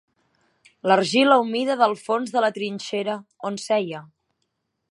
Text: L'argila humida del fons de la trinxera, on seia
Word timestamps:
L'argila 0.91 1.37
humida 1.43 1.75
del 1.81 1.93
fons 2.07 2.33
de 2.37 2.43
la 2.45 2.51
trinxera, 2.57 3.19
on 3.51 3.61
seia 3.67 4.01